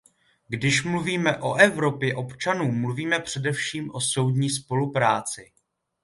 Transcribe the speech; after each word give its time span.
Když 0.47 0.83
mluvíme 0.83 1.37
o 1.37 1.53
Evropě 1.55 2.15
občanů, 2.15 2.71
mluvíme 2.71 3.19
především 3.19 3.91
o 3.91 4.01
soudní 4.01 4.49
spolupráci. 4.49 5.51